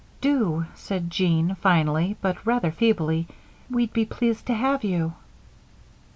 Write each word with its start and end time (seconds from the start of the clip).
"Do," 0.19 0.65
said 0.73 1.11
Jean, 1.11 1.53
finally, 1.53 2.17
but 2.21 2.43
rather 2.43 2.71
feebly, 2.71 3.27
"we'd 3.69 3.93
be 3.93 4.03
pleased 4.03 4.47
to 4.47 4.55
have 4.55 4.83
you." 4.83 5.13